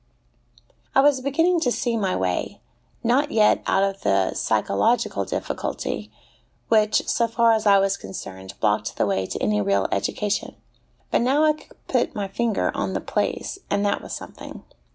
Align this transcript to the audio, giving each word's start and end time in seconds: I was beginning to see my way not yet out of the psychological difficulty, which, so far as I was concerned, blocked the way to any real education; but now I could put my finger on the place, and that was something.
I 0.95 1.01
was 1.01 1.21
beginning 1.21 1.59
to 1.59 1.71
see 1.71 1.95
my 1.95 2.15
way 2.15 2.59
not 3.03 3.29
yet 3.29 3.61
out 3.67 3.83
of 3.83 4.01
the 4.01 4.33
psychological 4.33 5.25
difficulty, 5.25 6.11
which, 6.69 7.07
so 7.07 7.27
far 7.27 7.53
as 7.53 7.67
I 7.67 7.77
was 7.77 7.97
concerned, 7.97 8.55
blocked 8.59 8.97
the 8.97 9.05
way 9.05 9.27
to 9.27 9.37
any 9.39 9.61
real 9.61 9.87
education; 9.91 10.55
but 11.11 11.21
now 11.21 11.43
I 11.43 11.53
could 11.53 11.87
put 11.87 12.15
my 12.15 12.27
finger 12.27 12.71
on 12.73 12.93
the 12.93 12.99
place, 12.99 13.59
and 13.69 13.85
that 13.85 14.01
was 14.01 14.11
something. 14.15 14.63